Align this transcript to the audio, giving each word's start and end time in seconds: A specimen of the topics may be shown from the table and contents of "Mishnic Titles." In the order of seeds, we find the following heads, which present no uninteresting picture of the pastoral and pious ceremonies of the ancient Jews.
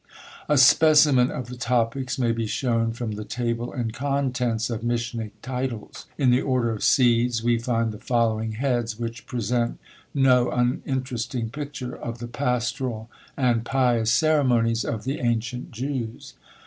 A 0.49 0.57
specimen 0.57 1.29
of 1.29 1.45
the 1.45 1.55
topics 1.55 2.17
may 2.17 2.31
be 2.31 2.47
shown 2.47 2.91
from 2.91 3.11
the 3.11 3.23
table 3.23 3.71
and 3.71 3.93
contents 3.93 4.71
of 4.71 4.81
"Mishnic 4.81 5.33
Titles." 5.43 6.07
In 6.17 6.31
the 6.31 6.41
order 6.41 6.71
of 6.71 6.83
seeds, 6.83 7.43
we 7.43 7.59
find 7.59 7.91
the 7.91 7.99
following 7.99 8.53
heads, 8.53 8.97
which 8.97 9.27
present 9.27 9.77
no 10.11 10.49
uninteresting 10.49 11.51
picture 11.51 11.95
of 11.95 12.17
the 12.17 12.27
pastoral 12.27 13.11
and 13.37 13.63
pious 13.63 14.11
ceremonies 14.11 14.83
of 14.83 15.03
the 15.03 15.19
ancient 15.19 15.69
Jews. 15.69 16.33